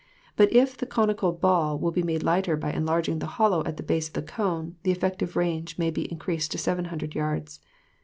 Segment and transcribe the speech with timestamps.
[0.35, 3.83] But if the conical ball will be made lighter by enlarging the hollow at the
[3.83, 7.59] base of the cone, the effective range may be increased to seven hundred yards.